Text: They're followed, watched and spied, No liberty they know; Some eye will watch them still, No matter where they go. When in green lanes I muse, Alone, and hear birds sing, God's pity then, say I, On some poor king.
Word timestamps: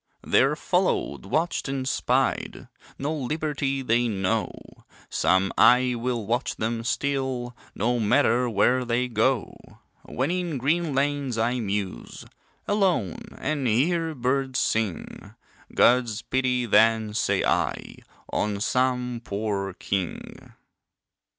They're 0.23 0.55
followed, 0.55 1.27
watched 1.27 1.67
and 1.67 1.87
spied, 1.87 2.67
No 2.97 3.13
liberty 3.13 3.83
they 3.83 4.07
know; 4.07 4.51
Some 5.11 5.53
eye 5.59 5.93
will 5.95 6.25
watch 6.25 6.55
them 6.55 6.83
still, 6.83 7.55
No 7.75 7.99
matter 7.99 8.49
where 8.49 8.83
they 8.83 9.07
go. 9.07 9.53
When 10.01 10.31
in 10.31 10.57
green 10.57 10.95
lanes 10.95 11.37
I 11.37 11.59
muse, 11.59 12.25
Alone, 12.67 13.37
and 13.37 13.67
hear 13.67 14.15
birds 14.15 14.57
sing, 14.57 15.35
God's 15.75 16.23
pity 16.23 16.65
then, 16.65 17.13
say 17.13 17.43
I, 17.45 17.97
On 18.33 18.59
some 18.59 19.21
poor 19.23 19.75
king. 19.75 20.53